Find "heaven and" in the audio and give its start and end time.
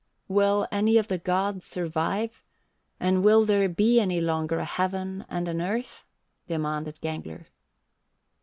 4.65-5.47